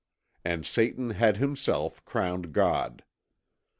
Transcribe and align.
And 0.43 0.65
Satan 0.65 1.11
had 1.11 1.37
himself 1.37 2.03
crowned 2.05 2.53
God. 2.53 3.03